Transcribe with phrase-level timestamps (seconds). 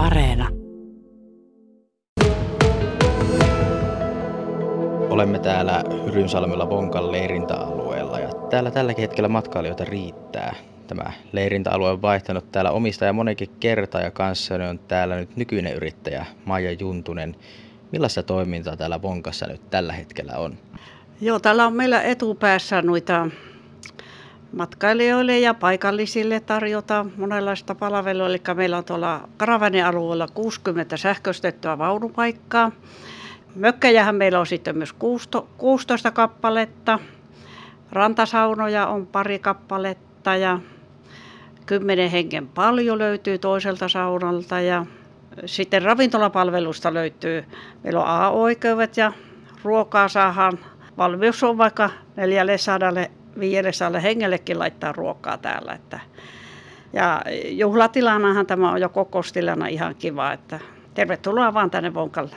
[0.00, 0.48] Areena.
[5.10, 10.54] Olemme täällä Hyrynsalmella Vonkan leirintäalueella ja täällä tälläkin hetkellä matkailijoita riittää.
[10.86, 16.26] Tämä leirintäalue on vaihtanut täällä omistaja monenkin kertaa ja kanssani on täällä nyt nykyinen yrittäjä
[16.44, 17.36] Maija Juntunen.
[17.92, 20.58] Millaista toimintaa täällä Vonkassa nyt tällä hetkellä on?
[21.20, 23.26] Joo, täällä on meillä etupäässä noita
[24.52, 28.26] matkailijoille ja paikallisille tarjota monenlaista palvelua.
[28.26, 32.72] Eli meillä on tuolla Karavanialueella 60 sähköistettyä vaunupaikkaa.
[33.54, 34.94] Mökkäjähän meillä on sitten myös
[35.58, 36.98] 16 kappaletta.
[37.92, 40.58] Rantasaunoja on pari kappaletta ja
[41.66, 44.86] kymmenen hengen paljon löytyy toiselta saunalta ja
[45.46, 47.44] sitten ravintolapalvelusta löytyy,
[47.84, 49.12] meillä on A-oikeudet ja
[49.64, 50.58] ruokaa saadaan.
[50.98, 52.78] Valmius on vaikka 400
[53.40, 55.72] 500 hengellekin laittaa ruokaa täällä.
[55.72, 56.00] Että
[56.92, 60.60] ja juhlatilanahan tämä on jo kokostilana ihan kiva, että
[60.94, 62.36] tervetuloa vaan tänne Vonkalle.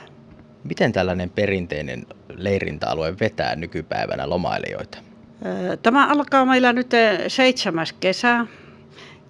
[0.64, 2.06] Miten tällainen perinteinen
[2.36, 4.98] leirintäalue vetää nykypäivänä lomailijoita?
[5.82, 6.90] Tämä alkaa meillä nyt
[7.28, 8.46] seitsemäs kesä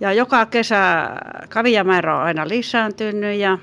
[0.00, 1.10] ja joka kesä
[1.50, 3.58] kävijämäärä on aina lisääntynyt ja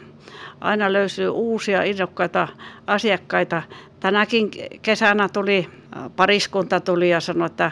[0.62, 2.48] aina löytyy uusia innokkaita
[2.88, 3.64] asiakkaita.
[4.02, 5.70] Tänäkin kesänä tuli,
[6.16, 7.72] pariskunta tuli ja sanoi, että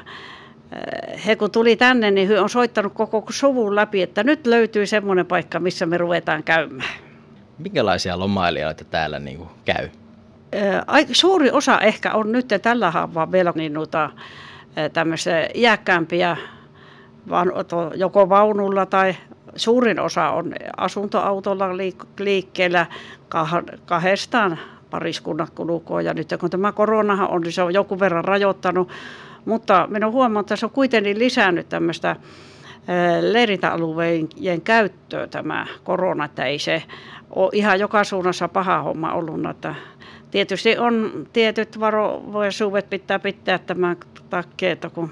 [1.25, 5.25] he kun tuli tänne, niin he on soittanut koko suvun läpi, että nyt löytyy semmoinen
[5.25, 6.89] paikka, missä me ruvetaan käymään.
[7.58, 9.89] Minkälaisia lomailijoita täällä niin kuin käy?
[11.11, 14.09] Suuri osa ehkä on nyt tällä haavaa vielä niin noita,
[14.93, 16.38] tämmöisiä iäkkäämpiä,
[17.95, 19.16] joko vaunulla tai
[19.55, 21.77] suurin osa on asuntoautolla
[22.19, 22.86] liikkeellä
[23.86, 24.59] kahdestaan
[24.90, 26.00] pariskunnat kulukoo.
[26.00, 28.90] Ja nyt kun tämä koronahan on, niin se on joku verran rajoittanut.
[29.45, 32.16] Mutta minä huomannut, että se on kuitenkin lisännyt tämmöistä
[33.22, 34.28] leirintäalueen
[34.64, 36.84] käyttöä tämä korona, että ei se
[37.30, 39.45] ole ihan joka suunnassa paha homma ollut.
[39.50, 39.76] Että
[40.32, 43.98] tietysti on tietyt varovaisuudet pitää pitää tämän
[44.30, 45.11] takia, että kun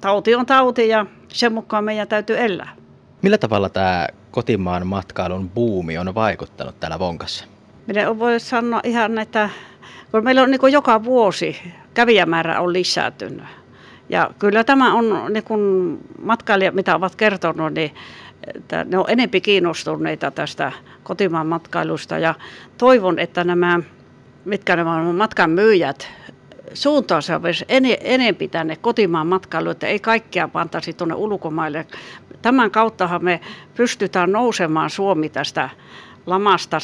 [0.00, 2.76] tauti on tauti ja sen mukaan meidän täytyy elää.
[3.22, 7.44] Millä tavalla tämä kotimaan matkailun buumi on vaikuttanut täällä Vonkassa?
[7.92, 9.50] Minä voi sanoa ihan, että
[10.10, 11.56] kun meillä on niin joka vuosi
[11.94, 13.44] kävijämäärä on lisääntynyt.
[14.08, 17.94] Ja kyllä tämä on niin kuin matkailijat, mitä ovat kertonut, niin
[18.54, 22.18] että ne on enempi kiinnostuneita tästä kotimaan matkailusta.
[22.18, 22.34] Ja
[22.78, 23.80] toivon, että nämä,
[24.44, 26.08] mitkä nämä matkan myyjät,
[26.74, 27.64] suuntaansa myös
[28.00, 31.86] enempi tänne kotimaan matkailuun, että ei kaikkia pantaisi tuonne ulkomaille.
[32.42, 33.40] Tämän kauttahan me
[33.74, 35.70] pystytään nousemaan Suomi tästä
[36.26, 36.78] lamasta,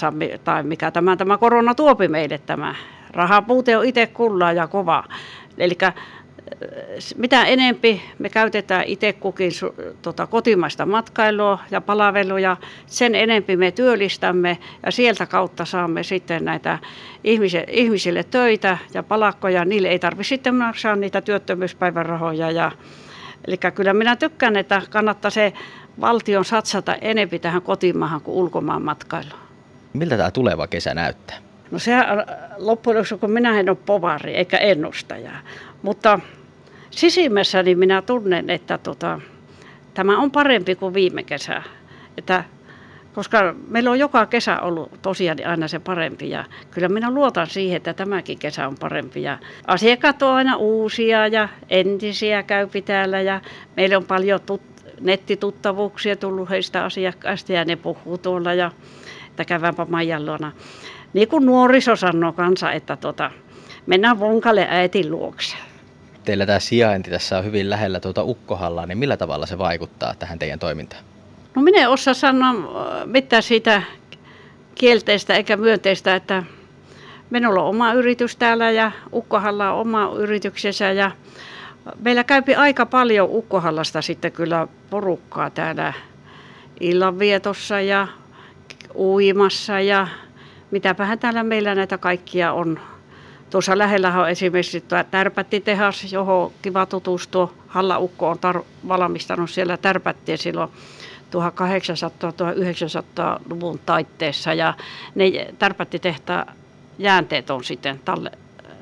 [0.45, 2.75] tai mikä tämä, tämä korona tuopi meille tämä.
[3.11, 5.05] Rahapuute on itse kullaa ja kova.
[5.59, 5.79] Eli
[7.17, 9.53] mitä enempi me käytetään itse kukin
[10.03, 12.57] tota, kotimaista matkailua ja palveluja,
[12.87, 16.79] sen enempi me työllistämme ja sieltä kautta saamme sitten näitä
[17.25, 19.65] ihmisille, ihmisille töitä ja palakkoja.
[19.65, 22.51] Niille ei tarvitse sitten maksaa niitä työttömyyspäivärahoja.
[22.51, 22.73] Ja,
[23.47, 25.53] eli kyllä minä tykkään, että kannattaa se
[26.01, 29.41] valtion satsata enempi tähän kotimaahan kuin ulkomaan matkailuun.
[29.93, 31.37] Miltä tämä tuleva kesä näyttää?
[31.71, 31.93] No se
[32.57, 35.33] loppujen lopuksi, kun minä en ole povari eikä ennustaja,
[35.83, 36.21] mutta
[36.91, 39.21] sisimmässäni minä tunnen, että tota,
[39.95, 41.63] tämä on parempi kuin viime kesä.
[42.17, 42.45] Että,
[43.15, 47.77] koska meillä on joka kesä ollut tosiaan aina se parempi ja kyllä minä luotan siihen,
[47.77, 49.23] että tämäkin kesä on parempi.
[49.23, 53.41] Ja asiakkaat on aina uusia ja entisiä käypi täällä ja
[53.77, 58.71] meillä on paljon tut- nettituttavuuksia tullut heistä asiakkaista ja ne puhuu tuolla ja
[59.31, 60.53] että käydäänpä Maijan luona.
[61.13, 63.31] Niin kuin nuoriso sanoo kanssa, että tota,
[63.87, 65.57] mennään vonkalle äitin luokse
[66.29, 70.39] teillä tämä sijainti tässä on hyvin lähellä tuota Ukkohallaa, niin millä tavalla se vaikuttaa tähän
[70.39, 71.05] teidän toimintaan?
[71.55, 73.83] No minä en osaa sanoa äh, mitään siitä
[74.75, 76.43] kielteistä eikä myönteistä, että
[77.31, 81.11] minulla on oma yritys täällä ja Ukkohalla on oma yrityksensä ja
[82.01, 85.93] meillä käypi aika paljon Ukkohallasta sitten kyllä porukkaa täällä
[86.81, 88.09] illanvietossa ja
[88.95, 90.09] uimassa ja
[90.71, 92.81] mitäpähän täällä meillä näitä kaikkia on
[93.51, 97.53] Tuossa lähellä on esimerkiksi tärpättitehas, johon kiva tutustua.
[97.69, 100.71] Halla Ukko on tar- valmistanut siellä tärpättiä silloin
[101.31, 104.75] 1800-1900-luvun taitteessa ja
[105.15, 105.25] ne
[105.59, 106.47] tärpättitehtaan
[106.99, 108.31] jäänteet on sitten talle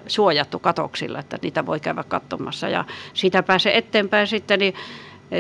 [0.07, 2.69] suojattu katoksilla, että niitä voi käydä katsomassa.
[2.69, 4.75] Ja siitä pääsee eteenpäin sitten niin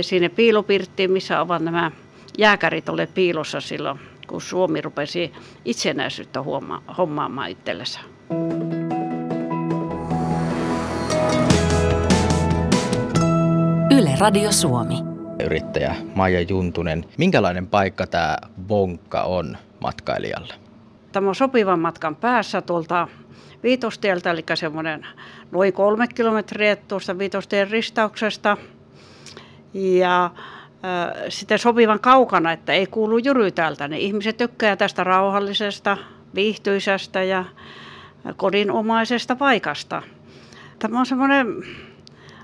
[0.00, 1.90] sinne piilopirttiin, missä ovat nämä
[2.38, 5.32] jääkärit olleet piilossa silloin, kun Suomi rupesi
[5.64, 6.40] itsenäisyyttä
[6.98, 8.00] hommaamaan itsellensä.
[13.98, 14.94] Yle Radio Suomi.
[15.44, 17.04] Yrittäjä Maija Juntunen.
[17.18, 18.36] Minkälainen paikka tämä
[18.68, 20.54] Vonkka on matkailijalle?
[21.12, 23.08] Tämä on sopivan matkan päässä tuolta
[23.62, 25.06] Viitostieltä, eli semmoinen
[25.52, 28.56] noin kolme kilometriä tuosta Viitostien ristauksesta.
[29.74, 30.30] Ja
[31.28, 35.96] sitten sopivan kaukana, että ei kuulu jyry täältä, niin ihmiset tykkää tästä rauhallisesta,
[36.34, 37.44] viihtyisestä ja
[38.36, 40.02] kodinomaisesta paikasta.
[40.78, 41.46] Tämä on semmoinen,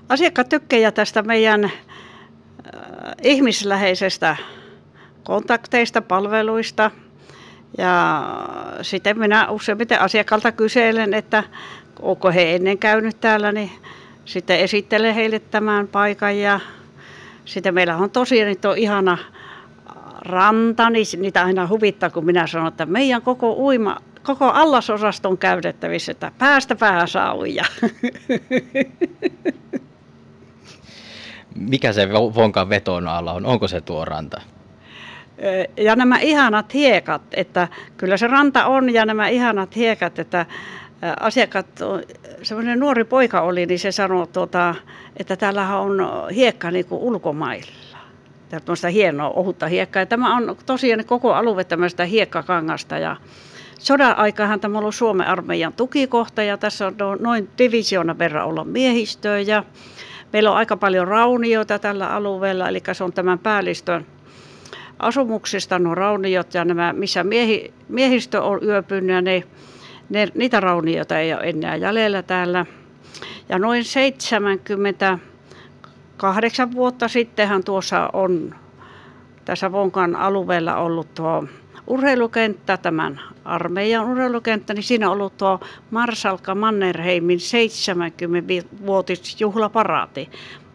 [0.09, 1.71] asiakkaat tykkää tästä meidän äh,
[3.21, 4.35] ihmisläheisestä
[5.23, 6.91] kontakteista, palveluista.
[7.77, 8.23] Ja
[8.81, 11.43] sitten minä useimmiten asiakkaalta kyselen, että
[12.01, 13.71] onko he ennen käynyt täällä, niin
[14.25, 16.37] sitten esittelen heille tämän paikan.
[16.37, 16.59] Ja
[17.45, 19.17] sitten meillä on tosiaan nyt on ihana
[20.21, 26.11] ranta, niin niitä aina huvittaa, kun minä sanon, että meidän koko uima, koko allasosaston käytettävissä,
[26.11, 27.65] että päästä päähän saa uija.
[31.55, 33.45] Mikä se Vonkan veton alla on?
[33.45, 34.41] Onko se tuo ranta?
[35.77, 40.45] Ja nämä ihanat hiekat, että kyllä se ranta on ja nämä ihanat hiekat, että
[41.19, 41.67] asiakkaat,
[42.43, 44.75] semmoinen nuori poika oli, niin se sanoi, tuota,
[45.17, 47.97] että täällä on hiekka niin kuin ulkomailla.
[48.49, 50.01] Tämmöistä hienoa ohutta hiekkaa.
[50.01, 52.97] Ja tämä on tosiaan koko alue tämmöistä hiekkakangasta.
[52.97, 53.15] Ja
[53.79, 58.63] sodan aikahan tämä on ollut Suomen armeijan tukikohta ja tässä on noin divisioona verran olla
[58.63, 59.39] miehistöä.
[59.39, 59.63] Ja
[60.33, 64.05] meillä on aika paljon raunioita tällä alueella, eli se on tämän päällistön
[64.99, 69.43] asumuksista nuo rauniot ja nämä, missä miehi, miehistö on yöpynyt ne,
[70.09, 72.65] ne, niitä raunioita ei ole enää jäljellä täällä.
[73.49, 78.55] Ja noin 78 vuotta sittenhän tuossa on
[79.45, 81.43] tässä Vonkan alueella ollut tuo
[81.87, 85.59] urheilukenttä, tämän armeijan urheilukenttä, niin siinä on ollut tuo
[85.91, 90.29] Marsalka Mannerheimin 70-vuotisjuhlaparaati.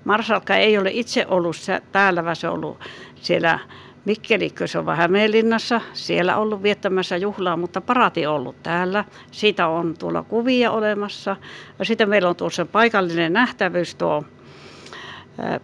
[0.05, 1.57] Marsalka ei ole itse ollut
[1.93, 2.79] täällä, vaan se on ollut
[3.15, 3.59] siellä
[4.09, 9.05] Mikkelikö se on Hämeenlinnassa, siellä ollut viettämässä juhlaa, mutta parati on ollut täällä.
[9.31, 11.37] Siitä on tuolla kuvia olemassa.
[11.79, 14.25] Ja sitten meillä on tuossa paikallinen nähtävyys tuo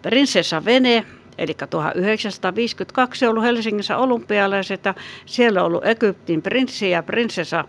[0.02, 1.04] Prinsessa Vene,
[1.38, 4.80] eli 1952 on ollut Helsingissä olympialaiset
[5.26, 7.64] siellä on ollut Egyptin prinssi ja prinsessa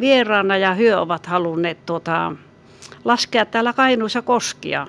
[0.00, 2.32] vieraana ja hyö ovat halunneet tuota,
[3.04, 4.86] laskea täällä Kainuissa koskia.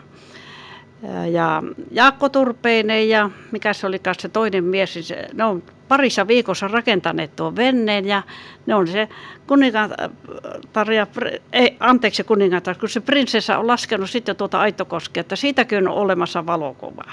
[1.32, 6.28] Ja Jaakko Turpeinen ja mikä se oli se toinen mies, niin se, ne on parissa
[6.28, 8.24] viikossa rakentaneet tuon venneen ja
[8.66, 9.10] ne on se
[9.48, 11.08] kuningatar ja,
[11.54, 16.46] ei, anteeksi kuningatar, kun se prinsessa on laskenut sitten tuota Aitokoskea, että siitäkin on olemassa
[16.46, 17.04] valokuva.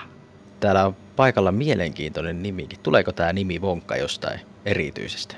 [0.61, 2.79] Täällä on paikalla mielenkiintoinen nimikin.
[2.83, 5.37] Tuleeko tämä nimi Vonkka jostain erityisestä?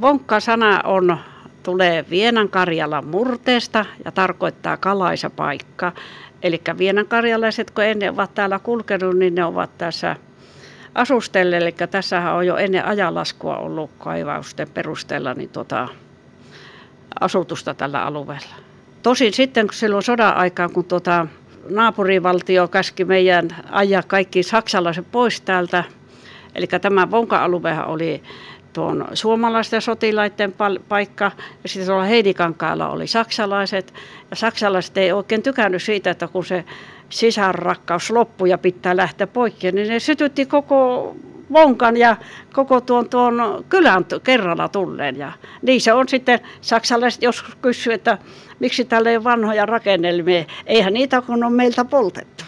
[0.00, 1.18] Vonkka-sana on
[1.62, 5.92] tulee Vienan Karjalan murteesta ja tarkoittaa kalaisa paikka.
[6.42, 10.16] Eli Vienan karjalaiset, kun ennen ovat täällä kulkenut, niin ne ovat tässä
[10.94, 11.56] asustelle.
[11.56, 15.88] Eli tässähän on jo ennen ajanlaskua ollut kaivausten perusteella niin tota,
[17.20, 18.54] asutusta tällä alueella.
[19.02, 21.26] Tosin sitten kun silloin sodan aikaan, kun tota,
[21.68, 25.84] naapurivaltio käski meidän ajaa kaikki saksalaiset pois täältä,
[26.54, 28.22] eli tämä Vonka-aluehan oli
[28.72, 30.54] tuon suomalaisten sotilaiden
[30.88, 31.30] paikka.
[31.62, 33.94] Ja sitten tuolla Heidikankaalla oli saksalaiset.
[34.30, 36.64] Ja saksalaiset ei oikein tykännyt siitä, että kun se
[37.08, 41.16] sisarrakkaus loppui ja pitää lähteä poikki, niin ne sytytti koko
[41.52, 42.16] Vonkan ja
[42.52, 45.16] koko tuon, tuon kylän kerralla tulleen.
[45.16, 48.18] Ja niin se on sitten, saksalaiset joskus kysyvät, että
[48.60, 50.44] miksi täällä ei ole vanhoja rakennelmia.
[50.66, 52.44] Eihän niitä kun on meiltä poltettu.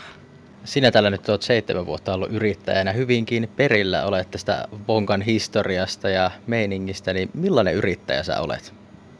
[0.64, 6.30] Sinä tällä nyt olet seitsemän vuotta ollut yrittäjänä, hyvinkin perillä olet tästä Vonkan historiasta ja
[6.46, 8.74] meiningistä, niin millainen yrittäjä sä olet?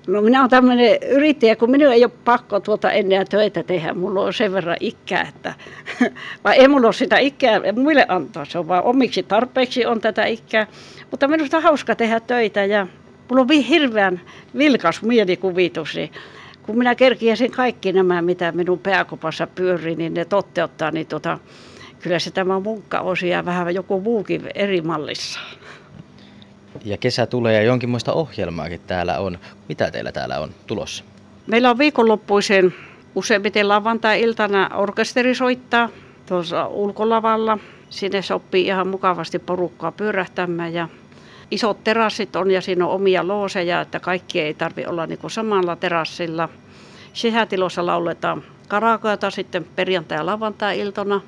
[0.06, 3.94] No minä olen tämmöinen yrittäjä, kun minun ei ole pakko tuota enää töitä tehdä.
[3.94, 5.54] Mulla on sen verran ikää, että
[6.44, 10.24] vai ei mulla ole sitä ikää muille antaa, se on vaan omiksi tarpeeksi on tätä
[10.24, 10.66] ikää.
[11.10, 12.86] Mutta minusta on hauska tehdä töitä ja
[13.28, 14.20] mulla on hirveän
[14.58, 16.10] vilkas mielikuvitus, niin
[16.62, 21.38] kun minä kerkiäsin kaikki nämä, mitä minun pääkopassa pyörii, niin ne toteuttaa, niin tota,
[22.00, 25.40] kyllä se tämä munkka-osia vähän joku muukin eri mallissa.
[26.84, 29.38] Ja kesä tulee ja jonkinmoista ohjelmaakin täällä on.
[29.68, 31.04] Mitä teillä täällä on tulossa?
[31.46, 32.74] Meillä on viikonloppuisen
[33.14, 35.88] useimmiten lavantai-iltana orkesteri soittaa
[36.26, 37.58] tuossa ulkolavalla.
[37.90, 40.88] Sinne sopii ihan mukavasti porukkaa pyörähtämään ja
[41.50, 45.30] isot terassit on ja siinä on omia looseja, että kaikki ei tarvi olla niin kuin
[45.30, 46.48] samalla terassilla.
[47.12, 51.20] Sisätilossa lauletaan karakoita sitten perjantai- ja lavantai-iltona.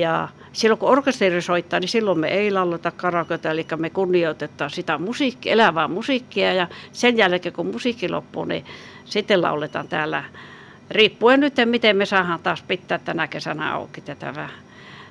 [0.00, 4.98] Ja silloin kun orkesteri soittaa, niin silloin me ei lauleta karakoita, eli me kunnioitetaan sitä
[4.98, 6.52] musiikki, elävää musiikkia.
[6.52, 8.64] Ja sen jälkeen kun musiikki loppuu, niin
[9.04, 10.24] sitten lauletaan täällä,
[10.90, 14.68] riippuen nyt, miten me saadaan taas pitää tänä kesänä auki tätä vähän.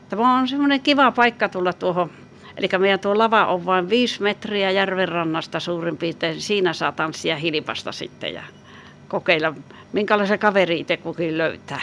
[0.10, 2.12] Tämä on semmoinen kiva paikka tulla tuohon
[2.58, 6.42] Eli meidän tuo lava on vain viisi metriä järven rannasta suurin piirtein.
[6.42, 8.44] Siinä saa tanssia hilpasta sitten ja
[9.08, 9.54] kokeilla,
[9.94, 11.82] minkälaisen kaveri itse kukin löytää.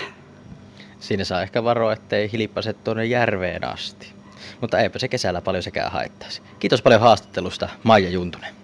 [1.00, 4.12] Siinä saa ehkä varoa, ettei hilippaset tuonne järveen asti.
[4.60, 6.42] Mutta eipä se kesällä paljon sekään haittaisi.
[6.58, 8.54] Kiitos paljon haastattelusta, Maija Juntunen.